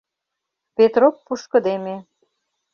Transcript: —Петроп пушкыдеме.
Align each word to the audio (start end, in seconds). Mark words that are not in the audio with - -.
—Петроп 0.75 1.15
пушкыдеме. 1.25 1.95